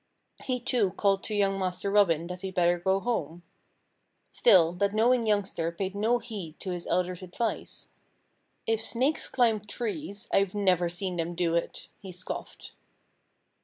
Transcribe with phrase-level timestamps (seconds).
[0.45, 3.43] He too called to young Master Robin that he'd better go home.
[4.31, 7.89] Still that knowing youngster paid no heed to his elder's advice.
[8.65, 12.71] "If snakes climb trees I've never seen them do it," he scoffed.